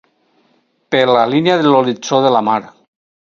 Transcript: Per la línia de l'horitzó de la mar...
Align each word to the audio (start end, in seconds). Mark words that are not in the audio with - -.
Per 0.95 1.01
la 1.15 1.25
línia 1.35 1.59
de 1.61 1.73
l'horitzó 1.73 2.23
de 2.27 2.35
la 2.37 2.45
mar... 2.51 2.59